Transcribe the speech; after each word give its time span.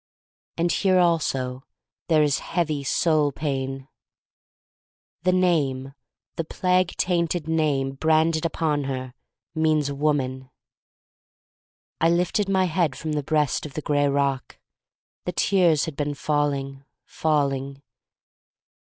And 0.57 0.71
here 0.71 0.97
also 0.97 1.63
there 2.07 2.23
is 2.23 2.39
heavy 2.39 2.83
soul 2.83 3.31
pain. 3.31 3.87
The 5.21 5.31
name— 5.31 5.93
the 6.37 6.43
plague 6.43 6.95
tainted 6.97 7.47
name 7.47 7.91
branded 7.91 8.43
upon 8.43 8.85
her— 8.85 9.13
means 9.53 9.91
woman. 9.91 10.49
I 11.99 12.09
lifted 12.09 12.49
my 12.49 12.65
head 12.65 12.95
from 12.95 13.11
the 13.11 13.21
breast 13.21 13.63
of 13.67 13.75
the 13.75 13.81
gray 13.83 14.07
rock. 14.07 14.57
The 15.25 15.33
tears 15.33 15.85
had 15.85 15.95
been 15.95 16.15
falling, 16.15 16.83
falling. 17.05 17.83